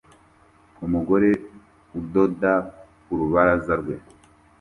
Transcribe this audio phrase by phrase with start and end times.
[0.85, 1.29] Umugore
[1.99, 2.53] udoda
[3.01, 3.95] ku rubaraza rwe